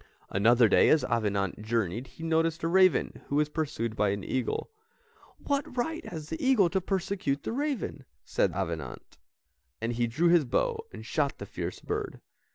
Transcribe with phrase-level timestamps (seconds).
[0.31, 4.71] Another day as Avenant journeyed he noticed a raven who was pursued by an eagle.
[5.37, 8.05] "What right has that eagle to persecute the raven?
[8.25, 9.19] thought Avenant,
[9.79, 12.19] and he drew his bow and shot the fierce bird.